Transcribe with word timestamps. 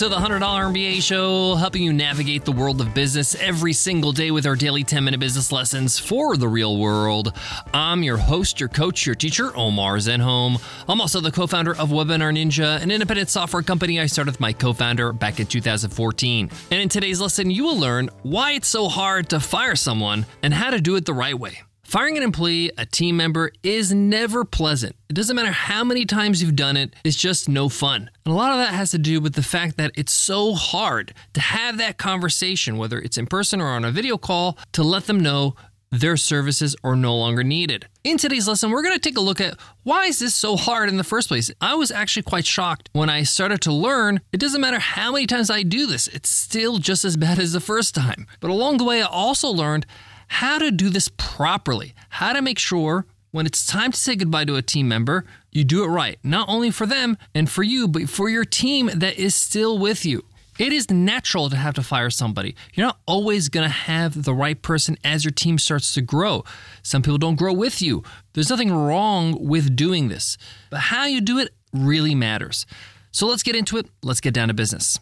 to 0.00 0.08
the 0.08 0.16
$100 0.16 0.40
MBA 0.40 1.02
show, 1.02 1.56
helping 1.56 1.82
you 1.82 1.92
navigate 1.92 2.46
the 2.46 2.52
world 2.52 2.80
of 2.80 2.94
business 2.94 3.34
every 3.34 3.74
single 3.74 4.12
day 4.12 4.30
with 4.30 4.46
our 4.46 4.56
daily 4.56 4.82
10 4.82 5.04
minute 5.04 5.20
business 5.20 5.52
lessons 5.52 5.98
for 5.98 6.38
the 6.38 6.48
real 6.48 6.78
world. 6.78 7.34
I'm 7.74 8.02
your 8.02 8.16
host, 8.16 8.60
your 8.60 8.70
coach, 8.70 9.04
your 9.04 9.14
teacher, 9.14 9.54
Omar 9.54 9.98
Zenhom. 9.98 10.58
I'm 10.88 11.02
also 11.02 11.20
the 11.20 11.30
co 11.30 11.46
founder 11.46 11.72
of 11.72 11.90
Webinar 11.90 12.32
Ninja, 12.32 12.80
an 12.80 12.90
independent 12.90 13.28
software 13.28 13.62
company 13.62 14.00
I 14.00 14.06
started 14.06 14.30
with 14.30 14.40
my 14.40 14.54
co 14.54 14.72
founder 14.72 15.12
back 15.12 15.38
in 15.38 15.46
2014. 15.46 16.50
And 16.70 16.80
in 16.80 16.88
today's 16.88 17.20
lesson, 17.20 17.50
you 17.50 17.64
will 17.64 17.78
learn 17.78 18.08
why 18.22 18.52
it's 18.52 18.68
so 18.68 18.88
hard 18.88 19.28
to 19.28 19.38
fire 19.38 19.76
someone 19.76 20.24
and 20.42 20.54
how 20.54 20.70
to 20.70 20.80
do 20.80 20.96
it 20.96 21.04
the 21.04 21.12
right 21.12 21.38
way. 21.38 21.60
Firing 21.90 22.16
an 22.16 22.22
employee, 22.22 22.70
a 22.78 22.86
team 22.86 23.16
member, 23.16 23.50
is 23.64 23.92
never 23.92 24.44
pleasant. 24.44 24.94
It 25.08 25.14
doesn't 25.14 25.34
matter 25.34 25.50
how 25.50 25.82
many 25.82 26.04
times 26.04 26.40
you've 26.40 26.54
done 26.54 26.76
it, 26.76 26.94
it's 27.02 27.16
just 27.16 27.48
no 27.48 27.68
fun. 27.68 28.08
And 28.24 28.32
a 28.32 28.36
lot 28.36 28.52
of 28.52 28.58
that 28.58 28.74
has 28.74 28.92
to 28.92 28.98
do 28.98 29.20
with 29.20 29.32
the 29.32 29.42
fact 29.42 29.76
that 29.78 29.90
it's 29.96 30.12
so 30.12 30.54
hard 30.54 31.12
to 31.32 31.40
have 31.40 31.78
that 31.78 31.98
conversation, 31.98 32.76
whether 32.76 33.00
it's 33.00 33.18
in 33.18 33.26
person 33.26 33.60
or 33.60 33.66
on 33.66 33.84
a 33.84 33.90
video 33.90 34.18
call, 34.18 34.56
to 34.70 34.84
let 34.84 35.08
them 35.08 35.18
know 35.18 35.56
their 35.90 36.16
services 36.16 36.76
are 36.84 36.94
no 36.94 37.16
longer 37.16 37.42
needed. 37.42 37.86
In 38.04 38.18
today's 38.18 38.46
lesson, 38.46 38.70
we're 38.70 38.84
going 38.84 38.94
to 38.94 39.00
take 39.00 39.18
a 39.18 39.20
look 39.20 39.40
at 39.40 39.58
why 39.82 40.04
is 40.04 40.20
this 40.20 40.36
so 40.36 40.56
hard 40.56 40.88
in 40.88 40.96
the 40.96 41.02
first 41.02 41.26
place? 41.26 41.50
I 41.60 41.74
was 41.74 41.90
actually 41.90 42.22
quite 42.22 42.46
shocked 42.46 42.88
when 42.92 43.10
I 43.10 43.24
started 43.24 43.60
to 43.62 43.72
learn 43.72 44.20
it 44.32 44.38
doesn't 44.38 44.60
matter 44.60 44.78
how 44.78 45.10
many 45.10 45.26
times 45.26 45.50
I 45.50 45.64
do 45.64 45.88
this, 45.88 46.06
it's 46.06 46.30
still 46.30 46.78
just 46.78 47.04
as 47.04 47.16
bad 47.16 47.40
as 47.40 47.52
the 47.52 47.58
first 47.58 47.96
time. 47.96 48.28
But 48.38 48.50
along 48.50 48.76
the 48.76 48.84
way, 48.84 49.02
I 49.02 49.06
also 49.06 49.48
learned 49.48 49.86
how 50.30 50.58
to 50.58 50.70
do 50.70 50.88
this 50.88 51.10
properly, 51.16 51.92
how 52.08 52.32
to 52.32 52.40
make 52.40 52.58
sure 52.58 53.04
when 53.32 53.46
it's 53.46 53.66
time 53.66 53.90
to 53.90 53.98
say 53.98 54.14
goodbye 54.14 54.44
to 54.44 54.54
a 54.54 54.62
team 54.62 54.86
member, 54.86 55.24
you 55.50 55.64
do 55.64 55.82
it 55.82 55.88
right, 55.88 56.18
not 56.22 56.48
only 56.48 56.70
for 56.70 56.86
them 56.86 57.18
and 57.34 57.50
for 57.50 57.64
you, 57.64 57.88
but 57.88 58.08
for 58.08 58.28
your 58.28 58.44
team 58.44 58.90
that 58.94 59.18
is 59.18 59.34
still 59.34 59.76
with 59.76 60.06
you. 60.06 60.24
It 60.58 60.72
is 60.72 60.88
natural 60.88 61.50
to 61.50 61.56
have 61.56 61.74
to 61.74 61.82
fire 61.82 62.10
somebody. 62.10 62.54
You're 62.74 62.86
not 62.86 63.00
always 63.06 63.48
going 63.48 63.66
to 63.66 63.74
have 63.74 64.22
the 64.22 64.32
right 64.32 64.60
person 64.60 64.96
as 65.02 65.24
your 65.24 65.32
team 65.32 65.58
starts 65.58 65.94
to 65.94 66.00
grow. 66.00 66.44
Some 66.82 67.02
people 67.02 67.18
don't 67.18 67.38
grow 67.38 67.52
with 67.52 67.82
you. 67.82 68.04
There's 68.32 68.50
nothing 68.50 68.72
wrong 68.72 69.36
with 69.48 69.74
doing 69.74 70.08
this, 70.08 70.38
but 70.70 70.78
how 70.80 71.06
you 71.06 71.20
do 71.20 71.38
it 71.38 71.50
really 71.72 72.14
matters. 72.14 72.66
So 73.10 73.26
let's 73.26 73.42
get 73.42 73.56
into 73.56 73.78
it. 73.78 73.86
Let's 74.02 74.20
get 74.20 74.34
down 74.34 74.48
to 74.48 74.54
business. 74.54 74.98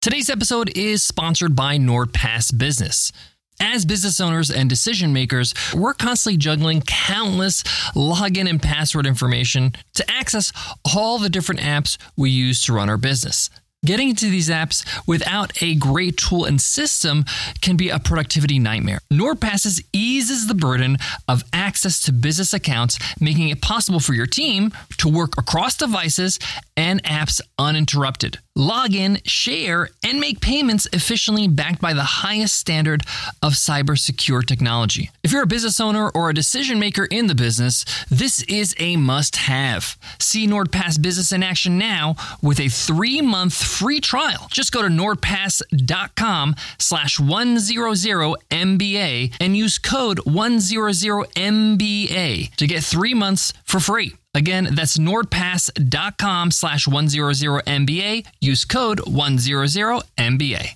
Today's 0.00 0.28
episode 0.28 0.76
is 0.76 1.04
sponsored 1.04 1.54
by 1.54 1.78
NordPass 1.78 2.58
Business. 2.58 3.12
As 3.60 3.84
business 3.84 4.20
owners 4.20 4.50
and 4.50 4.68
decision 4.68 5.12
makers, 5.12 5.54
we're 5.74 5.94
constantly 5.94 6.36
juggling 6.36 6.82
countless 6.82 7.62
login 7.94 8.48
and 8.48 8.60
password 8.60 9.06
information 9.06 9.72
to 9.94 10.10
access 10.10 10.52
all 10.94 11.18
the 11.18 11.30
different 11.30 11.60
apps 11.60 11.96
we 12.16 12.30
use 12.30 12.62
to 12.64 12.72
run 12.72 12.88
our 12.88 12.96
business. 12.96 13.50
Getting 13.84 14.10
into 14.10 14.30
these 14.30 14.48
apps 14.48 14.86
without 15.08 15.60
a 15.60 15.74
great 15.74 16.16
tool 16.16 16.44
and 16.44 16.60
system 16.60 17.24
can 17.62 17.76
be 17.76 17.88
a 17.88 17.98
productivity 17.98 18.60
nightmare. 18.60 19.00
NordPasses 19.12 19.84
eases 19.92 20.46
the 20.46 20.54
burden 20.54 20.98
of 21.26 21.42
access 21.52 22.00
to 22.02 22.12
business 22.12 22.54
accounts, 22.54 22.96
making 23.20 23.48
it 23.48 23.60
possible 23.60 23.98
for 23.98 24.14
your 24.14 24.26
team 24.26 24.72
to 24.98 25.08
work 25.08 25.36
across 25.36 25.76
devices 25.76 26.38
and 26.76 27.02
apps 27.02 27.40
uninterrupted. 27.58 28.38
Log 28.54 28.94
in, 28.94 29.18
share, 29.24 29.88
and 30.04 30.20
make 30.20 30.42
payments 30.42 30.86
efficiently 30.92 31.48
backed 31.48 31.80
by 31.80 31.94
the 31.94 32.02
highest 32.02 32.54
standard 32.54 33.02
of 33.42 33.54
cyber 33.54 33.98
secure 33.98 34.42
technology. 34.42 35.10
If 35.22 35.32
you're 35.32 35.44
a 35.44 35.46
business 35.46 35.80
owner 35.80 36.10
or 36.10 36.28
a 36.28 36.34
decision 36.34 36.78
maker 36.78 37.06
in 37.06 37.28
the 37.28 37.34
business, 37.34 37.86
this 38.10 38.42
is 38.42 38.74
a 38.78 38.96
must 38.96 39.36
have. 39.36 39.96
See 40.18 40.46
NordPass 40.46 41.00
Business 41.00 41.32
in 41.32 41.42
action 41.42 41.78
now 41.78 42.14
with 42.42 42.60
a 42.60 42.68
three 42.68 43.22
month 43.22 43.54
free 43.54 44.00
trial. 44.00 44.48
Just 44.50 44.70
go 44.70 44.82
to 44.82 44.88
nordpass.com 44.88 46.54
slash 46.78 47.18
100MBA 47.18 49.32
and 49.40 49.56
use 49.56 49.78
code 49.78 50.18
100MBA 50.18 52.54
to 52.56 52.66
get 52.66 52.84
three 52.84 53.14
months 53.14 53.54
for 53.64 53.80
free. 53.80 54.12
Again, 54.34 54.68
that's 54.74 54.96
nordpass.com 54.96 56.50
slash 56.52 56.86
100MBA. 56.86 58.26
Use 58.40 58.64
code 58.64 58.98
100MBA. 59.00 60.68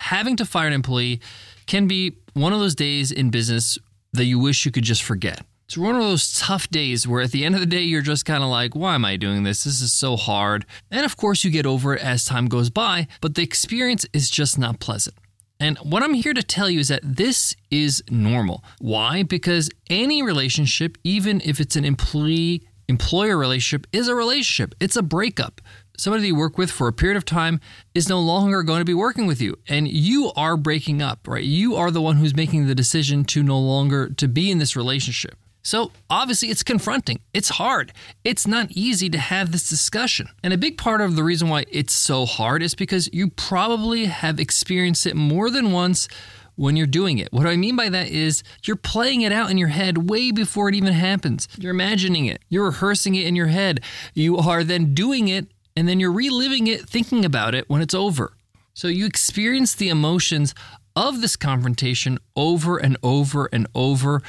Having 0.00 0.36
to 0.36 0.44
fire 0.44 0.66
an 0.66 0.72
employee 0.72 1.20
can 1.66 1.86
be 1.86 2.16
one 2.34 2.52
of 2.52 2.60
those 2.60 2.74
days 2.74 3.10
in 3.10 3.30
business 3.30 3.78
that 4.12 4.24
you 4.24 4.38
wish 4.38 4.64
you 4.64 4.72
could 4.72 4.84
just 4.84 5.02
forget. 5.02 5.42
It's 5.66 5.76
one 5.76 5.96
of 5.96 6.02
those 6.02 6.38
tough 6.38 6.68
days 6.68 7.08
where 7.08 7.22
at 7.22 7.32
the 7.32 7.44
end 7.44 7.56
of 7.56 7.60
the 7.60 7.66
day, 7.66 7.82
you're 7.82 8.02
just 8.02 8.24
kind 8.24 8.44
of 8.44 8.50
like, 8.50 8.76
why 8.76 8.94
am 8.94 9.04
I 9.04 9.16
doing 9.16 9.42
this? 9.42 9.64
This 9.64 9.80
is 9.80 9.92
so 9.92 10.16
hard. 10.16 10.64
And 10.92 11.04
of 11.04 11.16
course, 11.16 11.42
you 11.42 11.50
get 11.50 11.66
over 11.66 11.94
it 11.94 12.02
as 12.02 12.24
time 12.24 12.46
goes 12.46 12.70
by, 12.70 13.08
but 13.20 13.34
the 13.34 13.42
experience 13.42 14.06
is 14.12 14.30
just 14.30 14.58
not 14.58 14.78
pleasant. 14.78 15.16
And 15.58 15.78
what 15.78 16.02
I'm 16.02 16.14
here 16.14 16.34
to 16.34 16.42
tell 16.42 16.68
you 16.68 16.80
is 16.80 16.88
that 16.88 17.00
this 17.02 17.56
is 17.70 18.02
normal. 18.10 18.62
Why? 18.78 19.22
Because 19.22 19.70
any 19.88 20.22
relationship, 20.22 20.98
even 21.02 21.40
if 21.44 21.60
it's 21.60 21.76
an 21.76 21.84
employee 21.84 22.66
employer 22.88 23.36
relationship, 23.38 23.86
is 23.92 24.08
a 24.08 24.14
relationship, 24.14 24.74
it's 24.80 24.96
a 24.96 25.02
breakup. 25.02 25.60
Somebody 25.98 26.22
that 26.22 26.26
you 26.28 26.36
work 26.36 26.58
with 26.58 26.70
for 26.70 26.88
a 26.88 26.92
period 26.92 27.16
of 27.16 27.24
time 27.24 27.58
is 27.94 28.08
no 28.08 28.20
longer 28.20 28.62
going 28.62 28.80
to 28.80 28.84
be 28.84 28.92
working 28.92 29.26
with 29.26 29.40
you 29.40 29.56
and 29.66 29.88
you 29.88 30.30
are 30.36 30.58
breaking 30.58 31.00
up, 31.00 31.26
right? 31.26 31.42
You 31.42 31.74
are 31.76 31.90
the 31.90 32.02
one 32.02 32.16
who's 32.16 32.36
making 32.36 32.66
the 32.66 32.74
decision 32.74 33.24
to 33.26 33.42
no 33.42 33.58
longer 33.58 34.10
to 34.10 34.28
be 34.28 34.50
in 34.50 34.58
this 34.58 34.76
relationship. 34.76 35.36
So 35.66 35.90
obviously, 36.08 36.48
it's 36.50 36.62
confronting. 36.62 37.18
It's 37.34 37.48
hard. 37.48 37.92
It's 38.22 38.46
not 38.46 38.70
easy 38.70 39.10
to 39.10 39.18
have 39.18 39.50
this 39.50 39.68
discussion. 39.68 40.28
And 40.44 40.52
a 40.52 40.56
big 40.56 40.78
part 40.78 41.00
of 41.00 41.16
the 41.16 41.24
reason 41.24 41.48
why 41.48 41.64
it's 41.68 41.92
so 41.92 42.24
hard 42.24 42.62
is 42.62 42.76
because 42.76 43.10
you 43.12 43.30
probably 43.30 44.04
have 44.04 44.38
experienced 44.38 45.06
it 45.06 45.16
more 45.16 45.50
than 45.50 45.72
once 45.72 46.06
when 46.54 46.76
you're 46.76 46.86
doing 46.86 47.18
it. 47.18 47.32
What 47.32 47.48
I 47.48 47.56
mean 47.56 47.74
by 47.74 47.88
that 47.88 48.08
is 48.10 48.44
you're 48.62 48.76
playing 48.76 49.22
it 49.22 49.32
out 49.32 49.50
in 49.50 49.58
your 49.58 49.70
head 49.70 50.08
way 50.08 50.30
before 50.30 50.68
it 50.68 50.76
even 50.76 50.92
happens. 50.92 51.48
You're 51.58 51.74
imagining 51.74 52.26
it, 52.26 52.42
you're 52.48 52.66
rehearsing 52.66 53.16
it 53.16 53.26
in 53.26 53.34
your 53.34 53.48
head. 53.48 53.80
You 54.14 54.38
are 54.38 54.62
then 54.62 54.94
doing 54.94 55.26
it, 55.26 55.48
and 55.76 55.88
then 55.88 55.98
you're 55.98 56.12
reliving 56.12 56.68
it, 56.68 56.88
thinking 56.88 57.24
about 57.24 57.56
it 57.56 57.68
when 57.68 57.82
it's 57.82 57.92
over. 57.92 58.34
So 58.72 58.86
you 58.86 59.04
experience 59.04 59.74
the 59.74 59.88
emotions 59.88 60.54
of 60.96 61.20
this 61.20 61.36
confrontation 61.36 62.18
over 62.34 62.78
and 62.78 62.96
over 63.02 63.48
and 63.52 63.68
over, 63.74 64.22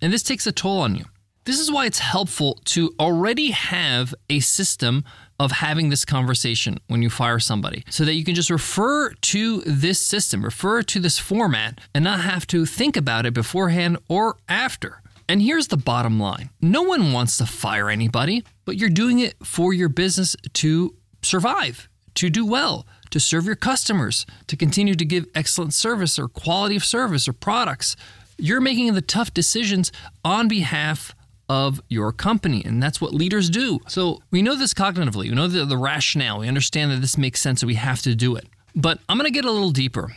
and 0.00 0.12
this 0.12 0.22
takes 0.22 0.46
a 0.46 0.52
toll 0.52 0.80
on 0.80 0.94
you. 0.94 1.06
This 1.44 1.58
is 1.58 1.72
why 1.72 1.86
it's 1.86 1.98
helpful 1.98 2.60
to 2.66 2.94
already 3.00 3.50
have 3.50 4.14
a 4.28 4.40
system 4.40 5.04
of 5.38 5.52
having 5.52 5.88
this 5.88 6.04
conversation 6.04 6.78
when 6.88 7.00
you 7.00 7.08
fire 7.08 7.38
somebody 7.38 7.82
so 7.88 8.04
that 8.04 8.12
you 8.12 8.24
can 8.24 8.34
just 8.34 8.50
refer 8.50 9.10
to 9.10 9.62
this 9.62 9.98
system, 9.98 10.44
refer 10.44 10.82
to 10.82 11.00
this 11.00 11.18
format, 11.18 11.80
and 11.94 12.04
not 12.04 12.20
have 12.20 12.46
to 12.48 12.66
think 12.66 12.94
about 12.94 13.24
it 13.24 13.32
beforehand 13.32 13.96
or 14.06 14.36
after. 14.48 15.02
And 15.30 15.40
here's 15.40 15.68
the 15.68 15.78
bottom 15.78 16.20
line 16.20 16.50
no 16.60 16.82
one 16.82 17.12
wants 17.12 17.38
to 17.38 17.46
fire 17.46 17.88
anybody, 17.88 18.44
but 18.66 18.76
you're 18.76 18.90
doing 18.90 19.18
it 19.18 19.34
for 19.42 19.72
your 19.72 19.88
business 19.88 20.36
to 20.54 20.94
survive, 21.22 21.88
to 22.16 22.28
do 22.28 22.44
well, 22.44 22.86
to 23.10 23.20
serve 23.20 23.44
your 23.44 23.56
customers, 23.56 24.26
to 24.46 24.56
continue 24.56 24.94
to 24.94 25.04
give 25.04 25.26
excellent 25.34 25.74
service 25.74 26.18
or 26.18 26.28
quality 26.28 26.76
of 26.76 26.84
service 26.84 27.28
or 27.28 27.32
products. 27.32 27.96
You're 28.38 28.60
making 28.60 28.94
the 28.94 29.02
tough 29.02 29.34
decisions 29.34 29.92
on 30.24 30.48
behalf 30.48 31.14
of 31.48 31.80
your 31.88 32.12
company. 32.12 32.62
And 32.64 32.80
that's 32.80 33.00
what 33.00 33.12
leaders 33.12 33.50
do. 33.50 33.80
So 33.88 34.22
we 34.30 34.40
know 34.40 34.54
this 34.54 34.72
cognitively, 34.72 35.24
we 35.24 35.30
know 35.30 35.48
the, 35.48 35.64
the 35.64 35.76
rationale, 35.76 36.38
we 36.38 36.48
understand 36.48 36.92
that 36.92 37.00
this 37.00 37.18
makes 37.18 37.40
sense, 37.40 37.60
so 37.60 37.66
we 37.66 37.74
have 37.74 38.00
to 38.02 38.14
do 38.14 38.36
it. 38.36 38.46
But 38.76 39.00
I'm 39.08 39.18
going 39.18 39.26
to 39.26 39.34
get 39.34 39.44
a 39.44 39.50
little 39.50 39.72
deeper. 39.72 40.14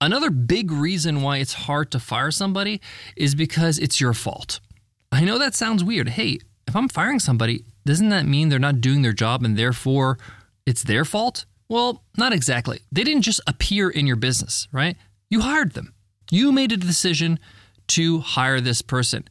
Another 0.00 0.30
big 0.30 0.70
reason 0.70 1.22
why 1.22 1.38
it's 1.38 1.52
hard 1.52 1.90
to 1.90 1.98
fire 1.98 2.30
somebody 2.30 2.80
is 3.16 3.34
because 3.34 3.80
it's 3.80 4.00
your 4.00 4.14
fault. 4.14 4.60
I 5.10 5.24
know 5.24 5.36
that 5.38 5.56
sounds 5.56 5.82
weird. 5.82 6.10
Hey, 6.10 6.38
if 6.68 6.76
I'm 6.76 6.88
firing 6.88 7.18
somebody, 7.18 7.64
doesn't 7.84 8.10
that 8.10 8.24
mean 8.24 8.48
they're 8.48 8.60
not 8.60 8.80
doing 8.80 9.02
their 9.02 9.12
job 9.12 9.42
and 9.44 9.56
therefore 9.56 10.16
it's 10.64 10.84
their 10.84 11.04
fault? 11.04 11.44
Well, 11.68 12.02
not 12.16 12.32
exactly. 12.32 12.80
They 12.90 13.04
didn't 13.04 13.22
just 13.22 13.40
appear 13.46 13.90
in 13.90 14.06
your 14.06 14.16
business, 14.16 14.68
right? 14.72 14.96
You 15.28 15.42
hired 15.42 15.72
them. 15.72 15.94
You 16.30 16.52
made 16.52 16.72
a 16.72 16.76
decision 16.76 17.38
to 17.88 18.20
hire 18.20 18.60
this 18.60 18.82
person. 18.82 19.28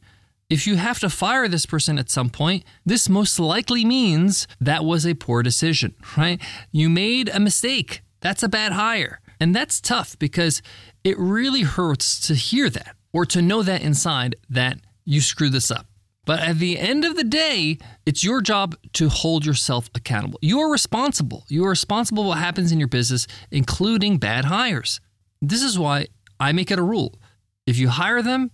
If 0.48 0.66
you 0.66 0.76
have 0.76 0.98
to 1.00 1.10
fire 1.10 1.46
this 1.48 1.66
person 1.66 1.98
at 1.98 2.10
some 2.10 2.30
point, 2.30 2.64
this 2.86 3.08
most 3.08 3.38
likely 3.38 3.84
means 3.84 4.46
that 4.60 4.84
was 4.84 5.06
a 5.06 5.14
poor 5.14 5.42
decision, 5.42 5.94
right? 6.16 6.40
You 6.72 6.88
made 6.88 7.28
a 7.28 7.40
mistake. 7.40 8.02
That's 8.20 8.42
a 8.42 8.48
bad 8.48 8.72
hire. 8.72 9.20
And 9.40 9.54
that's 9.54 9.80
tough 9.80 10.18
because 10.18 10.62
it 11.04 11.18
really 11.18 11.62
hurts 11.62 12.18
to 12.26 12.34
hear 12.34 12.70
that 12.70 12.96
or 13.12 13.24
to 13.26 13.42
know 13.42 13.62
that 13.62 13.82
inside 13.82 14.36
that 14.50 14.78
you 15.04 15.20
screwed 15.20 15.52
this 15.52 15.70
up. 15.70 15.86
But 16.28 16.40
at 16.40 16.58
the 16.58 16.78
end 16.78 17.06
of 17.06 17.16
the 17.16 17.24
day, 17.24 17.78
it's 18.04 18.22
your 18.22 18.42
job 18.42 18.76
to 18.92 19.08
hold 19.08 19.46
yourself 19.46 19.88
accountable. 19.94 20.38
You 20.42 20.60
are 20.60 20.70
responsible. 20.70 21.46
You 21.48 21.64
are 21.64 21.70
responsible 21.70 22.24
for 22.24 22.28
what 22.28 22.38
happens 22.38 22.70
in 22.70 22.78
your 22.78 22.86
business, 22.86 23.26
including 23.50 24.18
bad 24.18 24.44
hires. 24.44 25.00
This 25.40 25.62
is 25.62 25.78
why 25.78 26.08
I 26.38 26.52
make 26.52 26.70
it 26.70 26.78
a 26.78 26.82
rule. 26.82 27.18
If 27.66 27.78
you 27.78 27.88
hire 27.88 28.20
them 28.20 28.50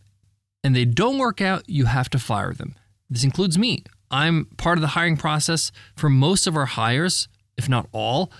and 0.62 0.76
they 0.76 0.85
don't 0.85 1.19
work 1.19 1.41
out, 1.41 1.69
you 1.69 1.87
have 1.87 2.09
to 2.11 2.19
fire 2.21 2.53
them. 2.53 2.76
This 3.11 3.25
includes 3.25 3.59
me. 3.59 3.82
I'm 4.09 4.44
part 4.56 4.79
of 4.79 4.82
the 4.82 4.94
hiring 4.94 5.17
process 5.17 5.73
for 5.97 6.09
most 6.09 6.47
of 6.47 6.56
our 6.56 6.67
hires 6.67 7.27
if 7.56 7.69
not 7.69 7.88
all. 7.91 8.31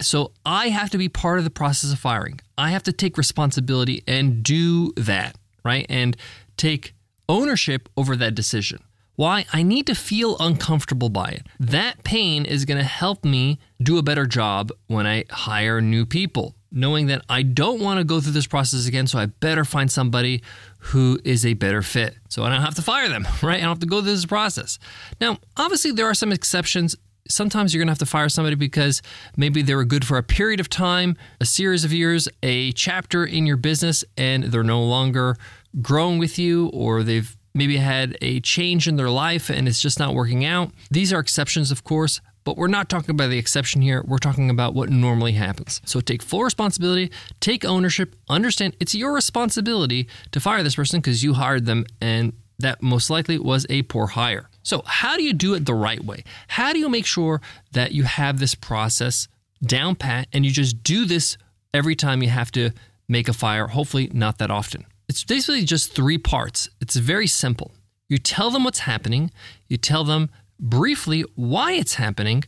So 0.00 0.32
I 0.44 0.68
have 0.68 0.90
to 0.90 0.98
be 0.98 1.08
part 1.08 1.38
of 1.38 1.44
the 1.44 1.50
process 1.50 1.94
of 1.94 1.98
firing. 1.98 2.40
I 2.58 2.70
have 2.72 2.82
to 2.82 2.92
take 2.92 3.16
responsibility 3.16 4.02
and 4.06 4.42
do 4.42 4.92
that, 4.98 5.38
right? 5.64 5.86
And 5.88 6.14
take 6.58 6.92
ownership 7.28 7.88
over 7.96 8.16
that 8.16 8.34
decision. 8.34 8.80
Why? 9.14 9.44
I 9.52 9.62
need 9.62 9.86
to 9.86 9.94
feel 9.94 10.36
uncomfortable 10.40 11.10
by 11.10 11.28
it. 11.28 11.46
That 11.60 12.02
pain 12.02 12.44
is 12.46 12.64
going 12.64 12.78
to 12.78 12.84
help 12.84 13.24
me 13.24 13.58
do 13.82 13.98
a 13.98 14.02
better 14.02 14.26
job 14.26 14.72
when 14.86 15.06
I 15.06 15.24
hire 15.30 15.80
new 15.80 16.06
people, 16.06 16.54
knowing 16.70 17.08
that 17.08 17.22
I 17.28 17.42
don't 17.42 17.80
want 17.80 17.98
to 17.98 18.04
go 18.04 18.20
through 18.20 18.32
this 18.32 18.46
process 18.46 18.86
again, 18.86 19.06
so 19.06 19.18
I 19.18 19.26
better 19.26 19.64
find 19.64 19.90
somebody 19.90 20.42
who 20.78 21.20
is 21.24 21.44
a 21.44 21.52
better 21.54 21.82
fit. 21.82 22.16
So 22.30 22.42
I 22.42 22.48
don't 22.48 22.62
have 22.62 22.74
to 22.76 22.82
fire 22.82 23.08
them, 23.08 23.28
right? 23.42 23.58
I 23.58 23.60
don't 23.60 23.68
have 23.68 23.80
to 23.80 23.86
go 23.86 24.00
through 24.00 24.12
this 24.12 24.26
process. 24.26 24.78
Now, 25.20 25.38
obviously, 25.58 25.92
there 25.92 26.06
are 26.06 26.14
some 26.14 26.32
exceptions. 26.32 26.96
Sometimes 27.28 27.72
you're 27.72 27.80
going 27.80 27.88
to 27.88 27.92
have 27.92 27.98
to 27.98 28.06
fire 28.06 28.28
somebody 28.28 28.56
because 28.56 29.00
maybe 29.36 29.62
they 29.62 29.74
were 29.74 29.84
good 29.84 30.04
for 30.04 30.18
a 30.18 30.22
period 30.22 30.60
of 30.60 30.68
time, 30.68 31.16
a 31.40 31.44
series 31.44 31.84
of 31.84 31.92
years, 31.92 32.28
a 32.42 32.72
chapter 32.72 33.24
in 33.24 33.46
your 33.46 33.56
business, 33.56 34.04
and 34.16 34.44
they're 34.44 34.62
no 34.62 34.82
longer 34.82 35.36
growing 35.80 36.18
with 36.18 36.38
you 36.38 36.68
or 36.68 37.02
they've 37.02 37.36
maybe 37.54 37.76
had 37.76 38.16
a 38.22 38.40
change 38.40 38.88
in 38.88 38.96
their 38.96 39.10
life 39.10 39.50
and 39.50 39.68
it's 39.68 39.80
just 39.80 39.98
not 39.98 40.14
working 40.14 40.44
out. 40.44 40.72
These 40.90 41.12
are 41.12 41.20
exceptions, 41.20 41.70
of 41.70 41.84
course, 41.84 42.20
but 42.44 42.56
we're 42.56 42.66
not 42.66 42.88
talking 42.88 43.10
about 43.10 43.28
the 43.28 43.38
exception 43.38 43.82
here. 43.82 44.02
We're 44.06 44.18
talking 44.18 44.50
about 44.50 44.74
what 44.74 44.90
normally 44.90 45.32
happens. 45.32 45.80
So 45.84 46.00
take 46.00 46.22
full 46.22 46.42
responsibility, 46.42 47.10
take 47.40 47.64
ownership, 47.64 48.16
understand 48.28 48.76
it's 48.80 48.94
your 48.94 49.12
responsibility 49.12 50.08
to 50.32 50.40
fire 50.40 50.62
this 50.62 50.74
person 50.74 51.00
because 51.00 51.22
you 51.22 51.34
hired 51.34 51.66
them 51.66 51.86
and 52.00 52.32
that 52.62 52.82
most 52.82 53.10
likely 53.10 53.38
was 53.38 53.66
a 53.70 53.82
poor 53.82 54.08
hire. 54.08 54.48
So, 54.62 54.82
how 54.86 55.16
do 55.16 55.22
you 55.22 55.32
do 55.32 55.54
it 55.54 55.66
the 55.66 55.74
right 55.74 56.02
way? 56.04 56.24
How 56.48 56.72
do 56.72 56.78
you 56.78 56.88
make 56.88 57.06
sure 57.06 57.40
that 57.72 57.92
you 57.92 58.04
have 58.04 58.38
this 58.38 58.54
process 58.54 59.28
down 59.62 59.94
pat 59.96 60.28
and 60.32 60.44
you 60.44 60.50
just 60.50 60.82
do 60.82 61.04
this 61.04 61.36
every 61.74 61.94
time 61.94 62.22
you 62.22 62.30
have 62.30 62.50
to 62.52 62.70
make 63.08 63.28
a 63.28 63.32
fire? 63.32 63.68
Hopefully, 63.68 64.10
not 64.12 64.38
that 64.38 64.50
often. 64.50 64.86
It's 65.08 65.24
basically 65.24 65.64
just 65.64 65.94
three 65.94 66.18
parts. 66.18 66.70
It's 66.80 66.96
very 66.96 67.26
simple. 67.26 67.72
You 68.08 68.18
tell 68.18 68.50
them 68.50 68.64
what's 68.64 68.80
happening, 68.80 69.30
you 69.68 69.76
tell 69.76 70.04
them 70.04 70.30
briefly 70.60 71.24
why 71.34 71.72
it's 71.72 71.94
happening, 71.94 72.44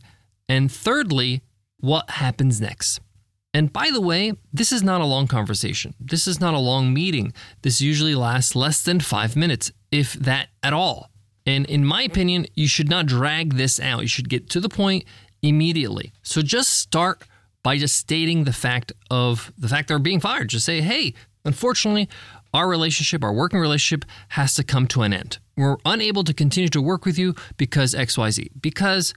and 0.48 0.70
thirdly, 0.70 1.42
what 1.78 2.10
happens 2.10 2.60
next. 2.60 3.00
And 3.54 3.72
by 3.72 3.90
the 3.92 4.00
way, 4.00 4.32
this 4.52 4.72
is 4.72 4.82
not 4.82 5.00
a 5.00 5.06
long 5.06 5.28
conversation. 5.28 5.94
This 6.00 6.26
is 6.26 6.40
not 6.40 6.54
a 6.54 6.58
long 6.58 6.92
meeting. 6.92 7.32
This 7.62 7.80
usually 7.80 8.16
lasts 8.16 8.56
less 8.56 8.82
than 8.82 8.98
five 8.98 9.36
minutes, 9.36 9.70
if 9.94 10.14
that 10.14 10.48
at 10.64 10.72
all. 10.72 11.08
And 11.46 11.66
in 11.66 11.84
my 11.84 12.02
opinion, 12.02 12.46
you 12.54 12.66
should 12.66 12.90
not 12.90 13.06
drag 13.06 13.54
this 13.54 13.78
out. 13.78 14.02
You 14.02 14.08
should 14.08 14.28
get 14.28 14.50
to 14.50 14.60
the 14.60 14.68
point 14.68 15.04
immediately. 15.40 16.12
So 16.24 16.42
just 16.42 16.70
start 16.74 17.22
by 17.62 17.78
just 17.78 17.94
stating 17.94 18.42
the 18.42 18.52
fact 18.52 18.92
of 19.08 19.52
the 19.56 19.68
fact 19.68 19.86
they're 19.86 20.00
being 20.00 20.18
fired. 20.18 20.48
Just 20.48 20.66
say, 20.66 20.80
hey, 20.80 21.14
unfortunately, 21.44 22.08
our 22.52 22.68
relationship, 22.68 23.22
our 23.22 23.32
working 23.32 23.60
relationship, 23.60 24.04
has 24.30 24.54
to 24.54 24.64
come 24.64 24.88
to 24.88 25.02
an 25.02 25.12
end. 25.12 25.38
We're 25.56 25.76
unable 25.84 26.24
to 26.24 26.34
continue 26.34 26.68
to 26.70 26.82
work 26.82 27.04
with 27.04 27.16
you 27.16 27.36
because 27.56 27.94
XYZ, 27.94 28.48
because 28.60 29.14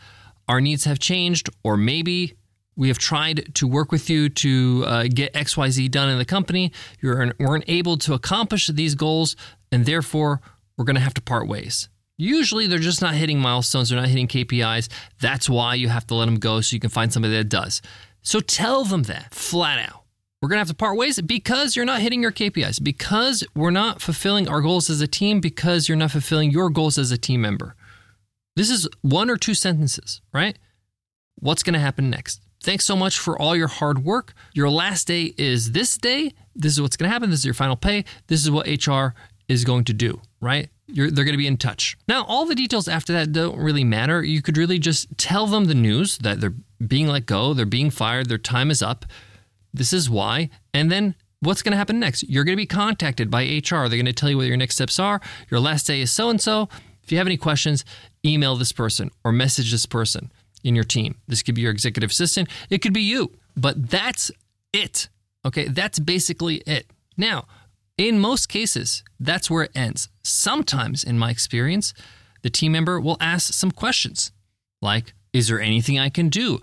our 0.47 0.61
needs 0.61 0.83
have 0.83 0.99
changed, 0.99 1.49
or 1.63 1.75
maybe 1.75 2.35
we 2.75 2.87
have 2.89 2.99
tried 2.99 3.55
to 3.55 3.67
work 3.67 3.91
with 3.91 4.09
you 4.11 4.29
to 4.29 4.83
uh, 4.85 5.03
get 5.11 5.33
XYZ 5.33 5.89
done 5.89 6.09
in 6.09 6.19
the 6.19 6.25
company. 6.25 6.71
You 7.01 7.33
weren't 7.39 7.65
able 7.67 7.97
to 7.97 8.13
accomplish 8.13 8.67
these 8.67 8.93
goals, 8.93 9.35
and 9.71 9.85
therefore 9.85 10.41
we're 10.77 10.85
going 10.85 10.95
to 10.95 11.01
have 11.01 11.13
to 11.15 11.21
part 11.21 11.47
ways. 11.47 11.89
Usually 12.17 12.67
they're 12.67 12.79
just 12.79 13.01
not 13.01 13.13
hitting 13.13 13.39
milestones, 13.39 13.89
they're 13.89 13.99
not 13.99 14.09
hitting 14.09 14.27
KPIs. 14.27 14.89
That's 15.19 15.49
why 15.49 15.75
you 15.75 15.89
have 15.89 16.07
to 16.07 16.15
let 16.15 16.25
them 16.25 16.39
go 16.39 16.61
so 16.61 16.75
you 16.75 16.79
can 16.79 16.89
find 16.89 17.11
somebody 17.13 17.35
that 17.35 17.49
does. 17.49 17.81
So 18.21 18.39
tell 18.39 18.83
them 18.83 19.03
that 19.03 19.33
flat 19.33 19.79
out 19.79 20.03
we're 20.41 20.49
going 20.49 20.57
to 20.57 20.61
have 20.61 20.67
to 20.67 20.75
part 20.75 20.97
ways 20.97 21.19
because 21.21 21.75
you're 21.75 21.85
not 21.85 22.01
hitting 22.01 22.21
your 22.21 22.31
KPIs, 22.31 22.83
because 22.83 23.43
we're 23.55 23.71
not 23.71 24.01
fulfilling 24.01 24.47
our 24.47 24.61
goals 24.61 24.89
as 24.89 25.01
a 25.01 25.07
team, 25.07 25.39
because 25.39 25.89
you're 25.89 25.97
not 25.97 26.11
fulfilling 26.11 26.51
your 26.51 26.69
goals 26.69 26.97
as 26.97 27.11
a 27.11 27.17
team 27.17 27.41
member. 27.41 27.75
This 28.55 28.69
is 28.69 28.87
one 29.01 29.29
or 29.29 29.37
two 29.37 29.53
sentences, 29.53 30.21
right? 30.33 30.57
What's 31.35 31.63
going 31.63 31.73
to 31.73 31.79
happen 31.79 32.09
next? 32.09 32.41
Thanks 32.63 32.85
so 32.85 32.95
much 32.95 33.17
for 33.17 33.39
all 33.39 33.55
your 33.55 33.67
hard 33.67 34.03
work. 34.03 34.33
Your 34.53 34.69
last 34.69 35.07
day 35.07 35.33
is 35.37 35.71
this 35.71 35.97
day. 35.97 36.33
This 36.55 36.73
is 36.73 36.81
what's 36.81 36.97
going 36.97 37.09
to 37.09 37.13
happen. 37.13 37.29
This 37.29 37.39
is 37.39 37.45
your 37.45 37.53
final 37.53 37.75
pay. 37.75 38.05
This 38.27 38.43
is 38.43 38.51
what 38.51 38.67
HR 38.67 39.13
is 39.47 39.63
going 39.63 39.83
to 39.85 39.93
do, 39.93 40.21
right? 40.41 40.69
You're, 40.87 41.11
they're 41.11 41.25
going 41.25 41.33
to 41.33 41.37
be 41.37 41.47
in 41.47 41.57
touch. 41.57 41.97
Now, 42.07 42.23
all 42.25 42.45
the 42.45 42.55
details 42.55 42.87
after 42.87 43.13
that 43.13 43.31
don't 43.31 43.57
really 43.57 43.83
matter. 43.83 44.23
You 44.23 44.41
could 44.41 44.57
really 44.57 44.79
just 44.79 45.17
tell 45.17 45.47
them 45.47 45.65
the 45.65 45.75
news 45.75 46.17
that 46.19 46.39
they're 46.39 46.53
being 46.85 47.07
let 47.07 47.25
go, 47.25 47.53
they're 47.53 47.65
being 47.65 47.89
fired, 47.89 48.29
their 48.29 48.37
time 48.37 48.71
is 48.71 48.81
up. 48.81 49.05
This 49.73 49.93
is 49.93 50.09
why. 50.09 50.49
And 50.73 50.91
then 50.91 51.15
what's 51.39 51.61
going 51.61 51.71
to 51.71 51.77
happen 51.77 51.99
next? 51.99 52.23
You're 52.23 52.43
going 52.43 52.55
to 52.55 52.61
be 52.61 52.65
contacted 52.65 53.29
by 53.29 53.43
HR. 53.43 53.87
They're 53.87 53.89
going 53.89 54.05
to 54.05 54.13
tell 54.13 54.29
you 54.29 54.37
what 54.37 54.47
your 54.47 54.57
next 54.57 54.75
steps 54.75 54.99
are. 54.99 55.21
Your 55.49 55.59
last 55.59 55.87
day 55.87 56.01
is 56.01 56.11
so 56.11 56.29
and 56.29 56.41
so. 56.41 56.69
If 57.03 57.11
you 57.11 57.17
have 57.17 57.27
any 57.27 57.37
questions, 57.37 57.85
email 58.25 58.55
this 58.55 58.71
person 58.71 59.11
or 59.23 59.31
message 59.31 59.71
this 59.71 59.85
person 59.85 60.31
in 60.63 60.75
your 60.75 60.83
team. 60.83 61.15
This 61.27 61.43
could 61.43 61.55
be 61.55 61.61
your 61.61 61.71
executive 61.71 62.11
assistant, 62.11 62.49
it 62.69 62.79
could 62.79 62.93
be 62.93 63.01
you, 63.01 63.31
but 63.55 63.89
that's 63.89 64.31
it. 64.73 65.09
Okay, 65.45 65.67
that's 65.67 65.99
basically 65.99 66.57
it. 66.67 66.87
Now, 67.15 67.45
in 67.97 68.19
most 68.19 68.47
cases, 68.47 69.03
that's 69.19 69.49
where 69.49 69.63
it 69.63 69.71
ends. 69.75 70.09
Sometimes, 70.23 71.03
in 71.03 71.17
my 71.17 71.31
experience, 71.31 71.93
the 72.43 72.49
team 72.49 72.71
member 72.71 72.99
will 72.99 73.17
ask 73.19 73.53
some 73.53 73.71
questions 73.71 74.31
like, 74.81 75.13
Is 75.33 75.47
there 75.47 75.59
anything 75.59 75.97
I 75.97 76.09
can 76.09 76.29
do? 76.29 76.59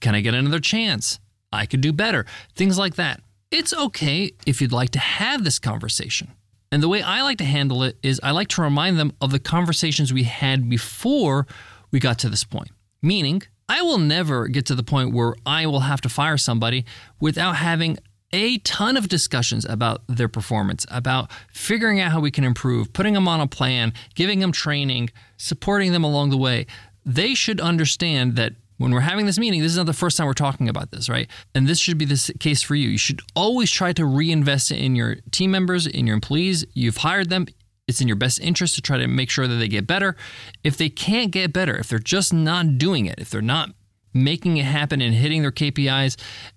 Can 0.00 0.14
I 0.14 0.20
get 0.20 0.34
another 0.34 0.60
chance? 0.60 1.18
I 1.52 1.66
could 1.66 1.80
do 1.80 1.92
better, 1.92 2.26
things 2.54 2.78
like 2.78 2.96
that. 2.96 3.20
It's 3.50 3.72
okay 3.72 4.32
if 4.44 4.60
you'd 4.60 4.72
like 4.72 4.90
to 4.90 4.98
have 4.98 5.44
this 5.44 5.58
conversation. 5.58 6.32
And 6.72 6.82
the 6.82 6.88
way 6.88 7.02
I 7.02 7.22
like 7.22 7.38
to 7.38 7.44
handle 7.44 7.84
it 7.84 7.96
is 8.02 8.20
I 8.22 8.32
like 8.32 8.48
to 8.48 8.62
remind 8.62 8.98
them 8.98 9.12
of 9.20 9.30
the 9.30 9.38
conversations 9.38 10.12
we 10.12 10.24
had 10.24 10.68
before 10.68 11.46
we 11.92 12.00
got 12.00 12.18
to 12.20 12.28
this 12.28 12.42
point. 12.42 12.72
Meaning, 13.00 13.42
I 13.68 13.80
will 13.82 13.98
never 13.98 14.48
get 14.48 14.66
to 14.66 14.74
the 14.74 14.82
point 14.82 15.14
where 15.14 15.36
I 15.46 15.66
will 15.66 15.80
have 15.80 16.00
to 16.02 16.08
fire 16.08 16.36
somebody 16.36 16.84
without 17.20 17.56
having 17.56 17.98
a 18.34 18.58
ton 18.58 18.96
of 18.96 19.08
discussions 19.08 19.64
about 19.64 20.02
their 20.08 20.26
performance, 20.26 20.84
about 20.90 21.30
figuring 21.52 22.00
out 22.00 22.10
how 22.10 22.18
we 22.18 22.32
can 22.32 22.42
improve, 22.42 22.92
putting 22.92 23.14
them 23.14 23.28
on 23.28 23.40
a 23.40 23.46
plan, 23.46 23.92
giving 24.16 24.40
them 24.40 24.50
training, 24.50 25.10
supporting 25.36 25.92
them 25.92 26.02
along 26.02 26.30
the 26.30 26.36
way. 26.36 26.66
They 27.06 27.34
should 27.34 27.60
understand 27.60 28.34
that 28.34 28.54
when 28.78 28.90
we're 28.90 29.00
having 29.00 29.26
this 29.26 29.38
meeting, 29.38 29.62
this 29.62 29.70
is 29.70 29.78
not 29.78 29.86
the 29.86 29.92
first 29.92 30.16
time 30.16 30.26
we're 30.26 30.32
talking 30.32 30.68
about 30.68 30.90
this, 30.90 31.08
right? 31.08 31.30
And 31.54 31.68
this 31.68 31.78
should 31.78 31.96
be 31.96 32.06
the 32.06 32.34
case 32.40 32.60
for 32.60 32.74
you. 32.74 32.88
You 32.88 32.98
should 32.98 33.20
always 33.36 33.70
try 33.70 33.92
to 33.92 34.04
reinvest 34.04 34.72
in 34.72 34.96
your 34.96 35.18
team 35.30 35.52
members, 35.52 35.86
in 35.86 36.04
your 36.08 36.14
employees. 36.14 36.66
You've 36.74 36.96
hired 36.96 37.30
them. 37.30 37.46
It's 37.86 38.00
in 38.00 38.08
your 38.08 38.16
best 38.16 38.40
interest 38.40 38.74
to 38.74 38.82
try 38.82 38.98
to 38.98 39.06
make 39.06 39.30
sure 39.30 39.46
that 39.46 39.54
they 39.54 39.68
get 39.68 39.86
better. 39.86 40.16
If 40.64 40.76
they 40.76 40.88
can't 40.88 41.30
get 41.30 41.52
better, 41.52 41.76
if 41.76 41.88
they're 41.88 42.00
just 42.00 42.32
not 42.32 42.78
doing 42.78 43.06
it, 43.06 43.20
if 43.20 43.30
they're 43.30 43.42
not 43.42 43.70
making 44.14 44.56
it 44.56 44.64
happen 44.64 45.02
and 45.02 45.14
hitting 45.14 45.42
their 45.42 45.52
KPIs 45.52 46.16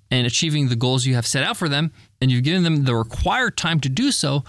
and 0.10 0.26
achieving 0.26 0.70
the 0.70 0.76
goals 0.76 1.06
you 1.06 1.16
have 1.16 1.28
set 1.28 1.44
out 1.44 1.58
for 1.58 1.68
them, 1.68 1.92
and 2.22 2.32
you've 2.32 2.44
given 2.44 2.64
them 2.64 2.86
the 2.86 2.96
required 2.96 3.58
time 3.58 3.80
to 3.82 3.90
do 3.90 4.12
so, 4.12 4.44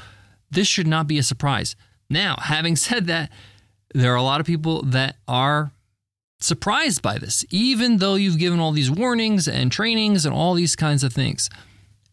this 0.50 0.68
should 0.68 0.86
not 0.86 1.06
be 1.06 1.18
a 1.18 1.22
surprise. 1.22 1.74
Now, 2.08 2.36
having 2.38 2.76
said 2.76 3.06
that, 3.06 3.30
there 3.94 4.12
are 4.12 4.16
a 4.16 4.22
lot 4.22 4.40
of 4.40 4.46
people 4.46 4.82
that 4.82 5.16
are 5.26 5.72
surprised 6.40 7.02
by 7.02 7.18
this, 7.18 7.44
even 7.50 7.98
though 7.98 8.14
you've 8.14 8.38
given 8.38 8.60
all 8.60 8.72
these 8.72 8.90
warnings 8.90 9.48
and 9.48 9.72
trainings 9.72 10.24
and 10.24 10.34
all 10.34 10.54
these 10.54 10.76
kinds 10.76 11.02
of 11.02 11.12
things. 11.12 11.50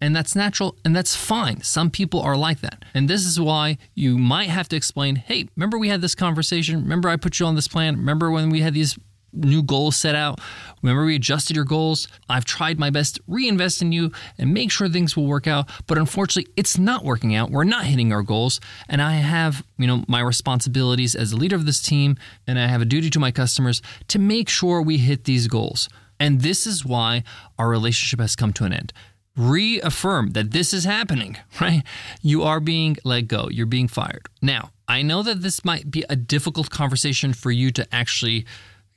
And 0.01 0.15
that's 0.15 0.35
natural 0.35 0.77
and 0.83 0.95
that's 0.95 1.15
fine. 1.15 1.61
Some 1.61 1.89
people 1.89 2.21
are 2.21 2.35
like 2.35 2.61
that. 2.61 2.83
And 2.93 3.09
this 3.09 3.25
is 3.25 3.39
why 3.39 3.77
you 3.93 4.17
might 4.17 4.49
have 4.49 4.67
to 4.69 4.75
explain 4.75 5.15
hey, 5.15 5.47
remember 5.55 5.77
we 5.77 5.89
had 5.89 6.01
this 6.01 6.15
conversation? 6.15 6.81
Remember 6.81 7.09
I 7.09 7.15
put 7.15 7.39
you 7.39 7.45
on 7.45 7.55
this 7.55 7.67
plan? 7.67 7.95
Remember 7.95 8.29
when 8.29 8.49
we 8.49 8.61
had 8.61 8.73
these 8.73 8.97
new 9.35 9.63
goals 9.63 9.95
set 9.95 10.15
out. 10.15 10.39
Remember, 10.81 11.05
we 11.05 11.15
adjusted 11.15 11.55
your 11.55 11.65
goals. 11.65 12.07
I've 12.29 12.45
tried 12.45 12.79
my 12.79 12.89
best 12.89 13.15
to 13.15 13.23
reinvest 13.27 13.81
in 13.81 13.91
you 13.91 14.11
and 14.37 14.53
make 14.53 14.71
sure 14.71 14.87
things 14.87 15.15
will 15.15 15.25
work 15.25 15.47
out. 15.47 15.69
But 15.87 15.97
unfortunately, 15.97 16.51
it's 16.55 16.77
not 16.77 17.03
working 17.03 17.35
out. 17.35 17.51
We're 17.51 17.63
not 17.63 17.85
hitting 17.85 18.13
our 18.13 18.23
goals. 18.23 18.59
And 18.87 19.01
I 19.01 19.13
have, 19.13 19.63
you 19.77 19.87
know, 19.87 20.03
my 20.07 20.19
responsibilities 20.19 21.15
as 21.15 21.31
the 21.31 21.37
leader 21.37 21.55
of 21.55 21.65
this 21.65 21.81
team, 21.81 22.17
and 22.47 22.59
I 22.59 22.67
have 22.67 22.81
a 22.81 22.85
duty 22.85 23.09
to 23.11 23.19
my 23.19 23.31
customers 23.31 23.81
to 24.09 24.19
make 24.19 24.49
sure 24.49 24.81
we 24.81 24.97
hit 24.97 25.23
these 25.23 25.47
goals. 25.47 25.89
And 26.19 26.41
this 26.41 26.65
is 26.65 26.85
why 26.85 27.23
our 27.57 27.69
relationship 27.69 28.19
has 28.19 28.35
come 28.35 28.53
to 28.53 28.65
an 28.65 28.73
end. 28.73 28.93
Reaffirm 29.35 30.31
that 30.31 30.51
this 30.51 30.73
is 30.73 30.85
happening, 30.85 31.37
right? 31.61 31.83
You 32.21 32.43
are 32.43 32.59
being 32.59 32.97
let 33.03 33.27
go, 33.27 33.49
you're 33.49 33.65
being 33.65 33.87
fired. 33.87 34.27
Now, 34.41 34.71
I 34.87 35.01
know 35.01 35.23
that 35.23 35.41
this 35.41 35.65
might 35.65 35.89
be 35.89 36.05
a 36.09 36.15
difficult 36.15 36.69
conversation 36.69 37.33
for 37.33 37.51
you 37.51 37.71
to 37.71 37.87
actually 37.93 38.45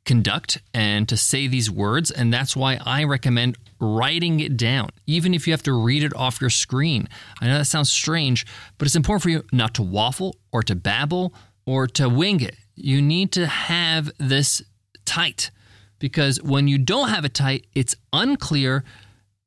conduct 0.08 0.60
and 0.74 1.08
to 1.08 1.16
say 1.16 1.46
these 1.46 1.70
words. 1.70 2.10
And 2.10 2.32
that's 2.34 2.56
why 2.56 2.80
I 2.84 3.04
recommend 3.04 3.56
writing 3.78 4.40
it 4.40 4.56
down, 4.56 4.88
even 5.06 5.34
if 5.34 5.46
you 5.46 5.52
have 5.52 5.62
to 5.64 5.72
read 5.72 6.02
it 6.02 6.14
off 6.16 6.40
your 6.40 6.50
screen. 6.50 7.08
I 7.40 7.46
know 7.46 7.58
that 7.58 7.66
sounds 7.66 7.92
strange, 7.92 8.44
but 8.78 8.86
it's 8.86 8.96
important 8.96 9.22
for 9.22 9.30
you 9.30 9.44
not 9.52 9.74
to 9.74 9.82
waffle 9.82 10.34
or 10.50 10.64
to 10.64 10.74
babble 10.74 11.32
or 11.64 11.86
to 11.98 12.08
wing 12.08 12.40
it. 12.40 12.56
You 12.74 13.00
need 13.00 13.30
to 13.32 13.46
have 13.46 14.10
this 14.18 14.62
tight. 15.04 15.50
because 15.98 16.42
when 16.42 16.68
you 16.68 16.78
don't 16.78 17.08
have 17.08 17.24
it 17.24 17.34
tight, 17.34 17.66
it's 17.74 17.94
unclear, 18.12 18.84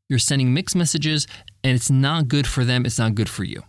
you're 0.09 0.19
sending 0.19 0.53
mixed 0.53 0.75
messages, 0.75 1.27
and 1.63 1.73
it's 1.73 1.89
not 1.89 2.27
good 2.27 2.47
for 2.47 2.65
them, 2.65 2.85
it's 2.85 2.99
not 2.99 3.15
good 3.15 3.29
for 3.29 3.43
you. 3.43 3.63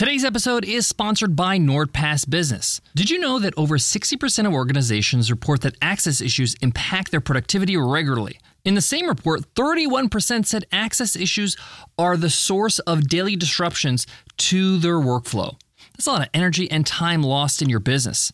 Today's 0.00 0.24
episode 0.24 0.64
is 0.64 0.86
sponsored 0.86 1.36
by 1.36 1.58
NordPass 1.58 2.26
Business. 2.26 2.80
Did 2.94 3.10
you 3.10 3.18
know 3.18 3.38
that 3.38 3.52
over 3.58 3.76
60% 3.76 4.46
of 4.46 4.52
organizations 4.54 5.30
report 5.30 5.60
that 5.60 5.76
access 5.82 6.22
issues 6.22 6.54
impact 6.62 7.10
their 7.10 7.20
productivity 7.20 7.76
regularly? 7.76 8.40
In 8.64 8.72
the 8.72 8.80
same 8.80 9.06
report, 9.06 9.42
31% 9.54 10.46
said 10.46 10.64
access 10.72 11.16
issues 11.16 11.54
are 11.98 12.16
the 12.16 12.30
source 12.30 12.78
of 12.78 13.08
daily 13.08 13.36
disruptions 13.36 14.06
to 14.38 14.78
their 14.78 14.96
workflow. 14.96 15.60
That's 15.92 16.06
a 16.06 16.12
lot 16.12 16.22
of 16.22 16.30
energy 16.32 16.70
and 16.70 16.86
time 16.86 17.22
lost 17.22 17.60
in 17.60 17.68
your 17.68 17.78
business. 17.78 18.32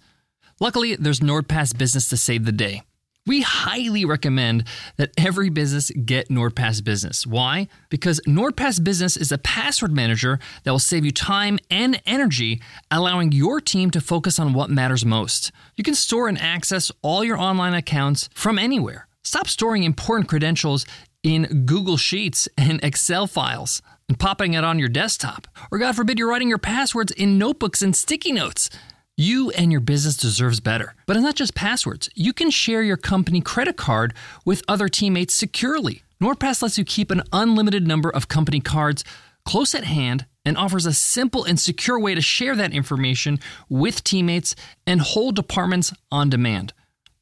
Luckily, 0.60 0.94
there's 0.94 1.18
NordPass 1.18 1.76
Business 1.76 2.08
to 2.10 2.16
save 2.16 2.44
the 2.44 2.52
day. 2.52 2.84
We 3.26 3.42
highly 3.42 4.04
recommend 4.04 4.64
that 4.96 5.10
every 5.18 5.50
business 5.50 5.90
get 5.90 6.28
NordPass 6.28 6.84
Business. 6.84 7.26
Why? 7.26 7.66
Because 7.88 8.20
NordPass 8.26 8.82
Business 8.82 9.16
is 9.16 9.32
a 9.32 9.38
password 9.38 9.92
manager 9.92 10.38
that 10.62 10.70
will 10.70 10.78
save 10.78 11.04
you 11.04 11.10
time 11.10 11.58
and 11.68 12.00
energy, 12.06 12.62
allowing 12.90 13.32
your 13.32 13.60
team 13.60 13.90
to 13.90 14.00
focus 14.00 14.38
on 14.38 14.52
what 14.52 14.70
matters 14.70 15.04
most. 15.04 15.50
You 15.74 15.82
can 15.82 15.96
store 15.96 16.28
and 16.28 16.40
access 16.40 16.92
all 17.02 17.24
your 17.24 17.36
online 17.36 17.74
accounts 17.74 18.28
from 18.32 18.60
anywhere. 18.60 19.08
Stop 19.24 19.48
storing 19.48 19.82
important 19.82 20.28
credentials 20.28 20.86
in 21.24 21.64
Google 21.66 21.96
Sheets 21.96 22.48
and 22.56 22.78
Excel 22.84 23.26
files 23.26 23.82
and 24.08 24.16
popping 24.16 24.54
it 24.54 24.62
on 24.62 24.78
your 24.78 24.88
desktop. 24.88 25.48
Or, 25.72 25.78
God 25.78 25.96
forbid, 25.96 26.16
you're 26.16 26.30
writing 26.30 26.48
your 26.48 26.58
passwords 26.58 27.10
in 27.10 27.38
notebooks 27.38 27.82
and 27.82 27.96
sticky 27.96 28.30
notes. 28.30 28.70
You 29.18 29.48
and 29.52 29.72
your 29.72 29.80
business 29.80 30.14
deserves 30.14 30.60
better. 30.60 30.94
But 31.06 31.16
it's 31.16 31.24
not 31.24 31.36
just 31.36 31.54
passwords. 31.54 32.10
You 32.14 32.34
can 32.34 32.50
share 32.50 32.82
your 32.82 32.98
company 32.98 33.40
credit 33.40 33.78
card 33.78 34.12
with 34.44 34.62
other 34.68 34.90
teammates 34.90 35.32
securely. 35.32 36.02
NordPass 36.22 36.60
lets 36.60 36.76
you 36.76 36.84
keep 36.84 37.10
an 37.10 37.22
unlimited 37.32 37.86
number 37.86 38.10
of 38.10 38.28
company 38.28 38.60
cards 38.60 39.04
close 39.46 39.74
at 39.74 39.84
hand 39.84 40.26
and 40.44 40.58
offers 40.58 40.84
a 40.84 40.92
simple 40.92 41.44
and 41.44 41.58
secure 41.58 41.98
way 41.98 42.14
to 42.14 42.20
share 42.20 42.54
that 42.56 42.74
information 42.74 43.38
with 43.70 44.04
teammates 44.04 44.54
and 44.86 45.00
whole 45.00 45.32
departments 45.32 45.94
on 46.12 46.28
demand. 46.28 46.74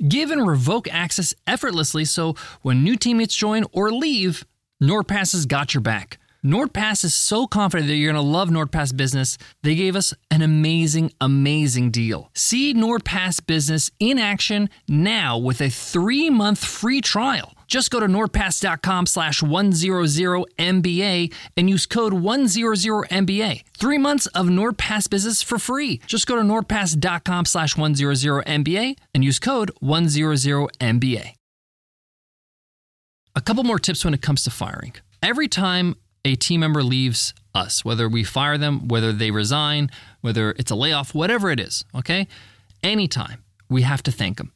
Give 0.09 0.33
and 0.33 0.45
revoke 0.45 0.89
access 0.93 1.33
effortlessly 1.47 2.05
so 2.05 2.35
when 2.63 2.83
new 2.83 2.97
teammates 2.97 3.37
join 3.37 3.67
or 3.71 3.93
leave, 3.93 4.45
NordPass 4.83 5.31
has 5.33 5.47
got 5.47 5.75
your 5.75 5.81
back. 5.81 6.19
NordPass 6.45 7.05
is 7.05 7.15
so 7.15 7.47
confident 7.47 7.89
that 7.89 7.95
you're 7.97 8.13
going 8.13 8.23
to 8.23 8.31
love 8.31 8.51
NordPass 8.51 8.95
Business, 8.95 9.39
they 9.63 9.75
gave 9.75 9.97
us 9.97 10.13
an 10.31 10.43
amazing, 10.43 11.11
amazing 11.19 11.91
deal. 11.91 12.31
See 12.35 12.75
NordPass 12.75 13.47
Business 13.47 13.91
in 13.99 14.19
action 14.19 14.69
now 14.87 15.39
with 15.39 15.63
a 15.63 15.71
three 15.71 16.29
month 16.29 16.63
free 16.63 17.01
trial. 17.01 17.55
Just 17.67 17.91
go 17.91 17.99
to 17.99 18.07
nordpass.com 18.07 19.07
slash 19.07 19.41
100MBA 19.41 21.33
and 21.57 21.71
use 21.71 21.87
code 21.87 22.13
100MBA. 22.13 23.63
Three 23.79 23.99
months 23.99 24.27
of 24.27 24.47
NordPass 24.47 25.09
business 25.09 25.43
for 25.43 25.59
free. 25.59 26.03
Just 26.07 26.27
go 26.27 26.37
to 26.37 26.43
nordpass.com 26.43 27.47
slash 27.47 27.75
100MBA 27.75 28.97
and 29.15 29.25
use 29.25 29.39
code 29.39 29.71
100MBA. 29.83 31.33
A 33.35 33.41
couple 33.41 33.65
more 33.65 33.79
tips 33.79 34.05
when 34.05 34.13
it 34.13 34.21
comes 34.21 34.45
to 34.45 34.51
firing. 34.51 34.93
Every 35.23 35.49
time 35.49 35.97
a 36.25 36.35
team 36.37 36.61
member 36.61 36.83
leaves 36.83 37.35
us, 37.55 37.85
whether 37.85 38.09
we 38.09 38.25
fire 38.25 38.59
them, 38.59 38.89
whether 38.89 39.13
they 39.13 39.31
resign, 39.31 39.91
whether 40.21 40.51
it's 40.53 40.71
a 40.71 40.75
layoff, 40.75 41.15
whatever 41.15 41.51
it 41.51 41.61
is, 41.61 41.85
okay? 41.95 42.27
Anytime, 42.83 43.45
we 43.69 43.83
have 43.83 44.03
to 44.05 44.13
thank 44.13 44.39
them. 44.39 44.53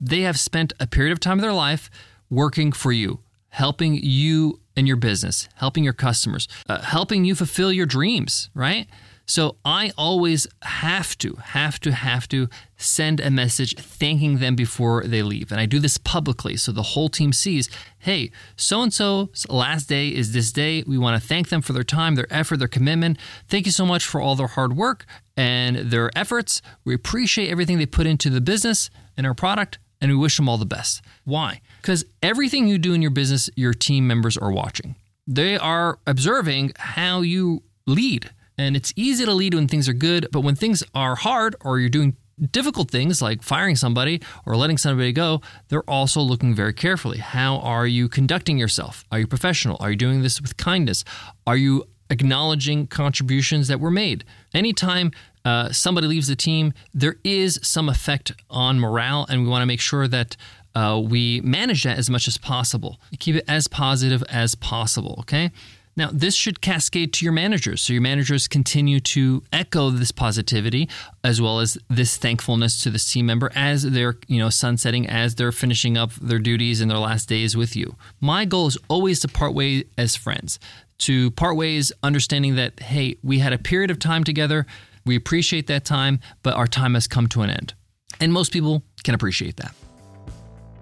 They 0.00 0.20
have 0.22 0.38
spent 0.38 0.72
a 0.78 0.86
period 0.86 1.12
of 1.12 1.20
time 1.20 1.38
of 1.38 1.42
their 1.42 1.52
life 1.52 1.90
working 2.30 2.72
for 2.72 2.92
you, 2.92 3.20
helping 3.50 3.94
you 3.94 4.60
and 4.76 4.86
your 4.86 4.96
business, 4.96 5.48
helping 5.56 5.84
your 5.84 5.92
customers, 5.92 6.46
uh, 6.68 6.80
helping 6.80 7.24
you 7.24 7.34
fulfill 7.34 7.72
your 7.72 7.86
dreams, 7.86 8.48
right? 8.54 8.86
So 9.28 9.56
I 9.62 9.92
always 9.98 10.46
have 10.62 11.16
to, 11.18 11.34
have 11.34 11.78
to, 11.80 11.92
have 11.92 12.26
to 12.28 12.48
send 12.78 13.20
a 13.20 13.30
message 13.30 13.76
thanking 13.76 14.38
them 14.38 14.56
before 14.56 15.04
they 15.04 15.22
leave. 15.22 15.52
And 15.52 15.60
I 15.60 15.66
do 15.66 15.78
this 15.78 15.98
publicly 15.98 16.56
so 16.56 16.72
the 16.72 16.82
whole 16.82 17.10
team 17.10 17.34
sees 17.34 17.68
hey, 17.98 18.30
so 18.56 18.80
and 18.80 18.92
so's 18.92 19.46
last 19.50 19.86
day 19.86 20.08
is 20.08 20.32
this 20.32 20.50
day. 20.50 20.82
We 20.86 20.96
want 20.96 21.20
to 21.20 21.28
thank 21.28 21.50
them 21.50 21.60
for 21.60 21.74
their 21.74 21.84
time, 21.84 22.14
their 22.14 22.32
effort, 22.32 22.56
their 22.56 22.68
commitment. 22.68 23.18
Thank 23.48 23.66
you 23.66 23.72
so 23.72 23.84
much 23.84 24.06
for 24.06 24.18
all 24.18 24.34
their 24.34 24.46
hard 24.46 24.76
work 24.76 25.04
and 25.36 25.76
their 25.76 26.10
efforts. 26.16 26.62
We 26.84 26.94
appreciate 26.94 27.50
everything 27.50 27.76
they 27.76 27.86
put 27.86 28.06
into 28.06 28.30
the 28.30 28.40
business 28.40 28.88
and 29.16 29.26
our 29.26 29.34
product, 29.34 29.78
and 30.00 30.10
we 30.10 30.16
wish 30.16 30.36
them 30.38 30.48
all 30.48 30.56
the 30.56 30.64
best. 30.64 31.02
Why? 31.24 31.60
Because 31.82 32.04
everything 32.22 32.66
you 32.66 32.78
do 32.78 32.94
in 32.94 33.02
your 33.02 33.10
business, 33.10 33.50
your 33.56 33.74
team 33.74 34.06
members 34.06 34.38
are 34.38 34.52
watching. 34.52 34.94
They 35.26 35.58
are 35.58 35.98
observing 36.06 36.72
how 36.78 37.20
you 37.20 37.62
lead 37.86 38.30
and 38.58 38.76
it's 38.76 38.92
easy 38.96 39.24
to 39.24 39.32
lead 39.32 39.54
when 39.54 39.68
things 39.68 39.88
are 39.88 39.94
good, 39.94 40.28
but 40.32 40.40
when 40.40 40.56
things 40.56 40.82
are 40.94 41.14
hard 41.14 41.56
or 41.64 41.78
you're 41.78 41.88
doing 41.88 42.16
difficult 42.50 42.90
things 42.90 43.20
like 43.20 43.42
firing 43.42 43.76
somebody 43.76 44.20
or 44.46 44.56
letting 44.56 44.78
somebody 44.78 45.12
go, 45.12 45.40
they're 45.68 45.88
also 45.88 46.20
looking 46.20 46.54
very 46.54 46.72
carefully. 46.72 47.18
How 47.18 47.58
are 47.58 47.86
you 47.86 48.08
conducting 48.08 48.58
yourself? 48.58 49.04
Are 49.10 49.18
you 49.18 49.26
professional? 49.26 49.76
Are 49.80 49.90
you 49.90 49.96
doing 49.96 50.22
this 50.22 50.40
with 50.40 50.56
kindness? 50.56 51.04
Are 51.46 51.56
you 51.56 51.84
acknowledging 52.10 52.86
contributions 52.86 53.68
that 53.68 53.80
were 53.80 53.90
made? 53.90 54.24
Anytime 54.54 55.12
uh, 55.44 55.72
somebody 55.72 56.06
leaves 56.06 56.28
the 56.28 56.36
team, 56.36 56.72
there 56.92 57.16
is 57.24 57.58
some 57.62 57.88
effect 57.88 58.32
on 58.50 58.78
morale, 58.78 59.26
and 59.28 59.42
we 59.42 59.48
want 59.48 59.62
to 59.62 59.66
make 59.66 59.80
sure 59.80 60.06
that 60.08 60.36
uh, 60.74 61.00
we 61.02 61.40
manage 61.40 61.84
that 61.84 61.98
as 61.98 62.08
much 62.08 62.28
as 62.28 62.38
possible. 62.38 63.00
Keep 63.18 63.36
it 63.36 63.44
as 63.48 63.66
positive 63.66 64.22
as 64.28 64.54
possible, 64.54 65.16
okay? 65.20 65.50
Now, 65.98 66.10
this 66.12 66.36
should 66.36 66.60
cascade 66.60 67.12
to 67.14 67.24
your 67.24 67.32
managers. 67.32 67.82
So 67.82 67.92
your 67.92 68.02
managers 68.02 68.46
continue 68.46 69.00
to 69.00 69.42
echo 69.52 69.90
this 69.90 70.12
positivity 70.12 70.88
as 71.24 71.42
well 71.42 71.58
as 71.58 71.76
this 71.90 72.16
thankfulness 72.16 72.80
to 72.84 72.90
this 72.90 73.10
team 73.10 73.26
member 73.26 73.50
as 73.56 73.82
they're, 73.82 74.14
you 74.28 74.38
know, 74.38 74.48
sunsetting, 74.48 75.08
as 75.08 75.34
they're 75.34 75.50
finishing 75.50 75.98
up 75.98 76.12
their 76.14 76.38
duties 76.38 76.80
in 76.80 76.86
their 76.86 76.98
last 76.98 77.28
days 77.28 77.56
with 77.56 77.74
you. 77.74 77.96
My 78.20 78.44
goal 78.44 78.68
is 78.68 78.78
always 78.86 79.18
to 79.20 79.28
part 79.28 79.54
ways 79.54 79.86
as 79.98 80.14
friends, 80.14 80.60
to 80.98 81.32
part 81.32 81.56
ways 81.56 81.90
understanding 82.04 82.54
that, 82.54 82.78
hey, 82.78 83.16
we 83.24 83.40
had 83.40 83.52
a 83.52 83.58
period 83.58 83.90
of 83.90 83.98
time 83.98 84.22
together. 84.22 84.66
We 85.04 85.16
appreciate 85.16 85.66
that 85.66 85.84
time, 85.84 86.20
but 86.44 86.54
our 86.54 86.68
time 86.68 86.94
has 86.94 87.08
come 87.08 87.26
to 87.30 87.42
an 87.42 87.50
end. 87.50 87.74
And 88.20 88.32
most 88.32 88.52
people 88.52 88.84
can 89.02 89.16
appreciate 89.16 89.56
that. 89.56 89.74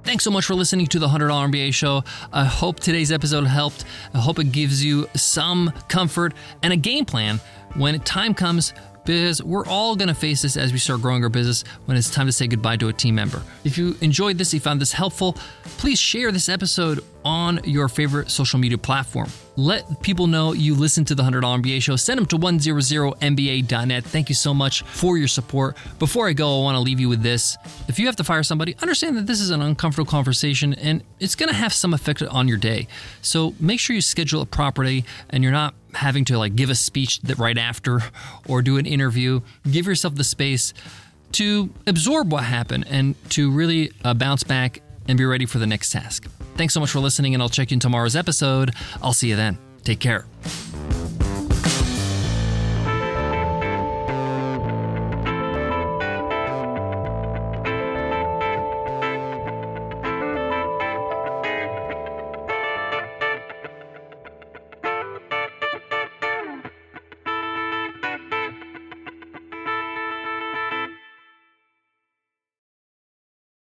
Thanks 0.06 0.22
so 0.22 0.30
much 0.30 0.44
for 0.44 0.54
listening 0.54 0.86
to 0.86 1.00
the 1.00 1.08
$100 1.08 1.50
MBA 1.50 1.74
show. 1.74 2.04
I 2.32 2.44
hope 2.44 2.78
today's 2.78 3.10
episode 3.10 3.42
helped. 3.44 3.84
I 4.14 4.18
hope 4.18 4.38
it 4.38 4.52
gives 4.52 4.84
you 4.84 5.08
some 5.16 5.72
comfort 5.88 6.32
and 6.62 6.72
a 6.72 6.76
game 6.76 7.04
plan 7.04 7.40
when 7.74 7.98
time 7.98 8.32
comes 8.32 8.72
because 9.06 9.42
we're 9.42 9.66
all 9.66 9.96
going 9.96 10.08
to 10.08 10.14
face 10.14 10.42
this 10.42 10.56
as 10.56 10.72
we 10.72 10.78
start 10.78 11.00
growing 11.00 11.22
our 11.22 11.30
business 11.30 11.64
when 11.86 11.96
it's 11.96 12.10
time 12.10 12.26
to 12.26 12.32
say 12.32 12.46
goodbye 12.46 12.76
to 12.76 12.88
a 12.88 12.92
team 12.92 13.14
member. 13.14 13.42
If 13.64 13.78
you 13.78 13.96
enjoyed 14.00 14.36
this, 14.36 14.52
you 14.52 14.60
found 14.60 14.80
this 14.80 14.92
helpful, 14.92 15.36
please 15.78 15.98
share 15.98 16.32
this 16.32 16.48
episode 16.48 17.02
on 17.24 17.60
your 17.64 17.88
favorite 17.88 18.30
social 18.30 18.58
media 18.58 18.78
platform. 18.78 19.28
Let 19.56 20.02
people 20.02 20.26
know 20.26 20.52
you 20.52 20.74
listen 20.74 21.04
to 21.06 21.14
the 21.14 21.22
$100 21.22 21.40
MBA 21.42 21.82
show. 21.82 21.96
Send 21.96 22.18
them 22.18 22.26
to 22.26 22.38
100MBA.net. 22.38 24.04
Thank 24.04 24.28
you 24.28 24.34
so 24.34 24.52
much 24.52 24.82
for 24.82 25.16
your 25.16 25.28
support. 25.28 25.76
Before 25.98 26.28
I 26.28 26.34
go, 26.34 26.60
I 26.60 26.62
want 26.62 26.76
to 26.76 26.80
leave 26.80 27.00
you 27.00 27.08
with 27.08 27.22
this. 27.22 27.56
If 27.88 27.98
you 27.98 28.06
have 28.06 28.16
to 28.16 28.24
fire 28.24 28.42
somebody, 28.42 28.76
understand 28.82 29.16
that 29.16 29.26
this 29.26 29.40
is 29.40 29.50
an 29.50 29.62
uncomfortable 29.62 30.08
conversation 30.10 30.74
and 30.74 31.02
it's 31.18 31.34
going 31.34 31.48
to 31.48 31.54
have 31.54 31.72
some 31.72 31.94
effect 31.94 32.22
on 32.22 32.48
your 32.48 32.58
day. 32.58 32.86
So 33.22 33.54
make 33.58 33.80
sure 33.80 33.94
you 33.94 34.02
schedule 34.02 34.42
it 34.42 34.50
properly 34.50 35.04
and 35.30 35.42
you're 35.42 35.52
not 35.52 35.74
having 35.96 36.24
to 36.26 36.38
like 36.38 36.54
give 36.54 36.70
a 36.70 36.74
speech 36.74 37.20
that 37.22 37.38
right 37.38 37.58
after 37.58 38.00
or 38.48 38.62
do 38.62 38.76
an 38.78 38.86
interview. 38.86 39.40
Give 39.70 39.86
yourself 39.86 40.14
the 40.14 40.24
space 40.24 40.72
to 41.32 41.70
absorb 41.86 42.32
what 42.32 42.44
happened 42.44 42.86
and 42.88 43.14
to 43.30 43.50
really 43.50 43.92
uh, 44.04 44.14
bounce 44.14 44.44
back 44.44 44.80
and 45.08 45.18
be 45.18 45.24
ready 45.24 45.46
for 45.46 45.58
the 45.58 45.66
next 45.66 45.90
task. 45.90 46.26
Thanks 46.56 46.74
so 46.74 46.80
much 46.80 46.90
for 46.90 47.00
listening, 47.00 47.34
and 47.34 47.42
I'll 47.42 47.48
check 47.48 47.70
you 47.70 47.76
in 47.76 47.80
tomorrow's 47.80 48.16
episode. 48.16 48.74
I'll 49.02 49.12
see 49.12 49.28
you 49.28 49.36
then. 49.36 49.58
Take 49.84 50.00
care. 50.00 50.26